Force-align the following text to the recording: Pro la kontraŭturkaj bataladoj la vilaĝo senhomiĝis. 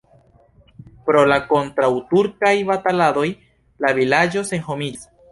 Pro 1.09 1.19
la 1.31 1.35
kontraŭturkaj 1.49 2.53
bataladoj 2.69 3.25
la 3.85 3.91
vilaĝo 3.99 4.43
senhomiĝis. 4.53 5.05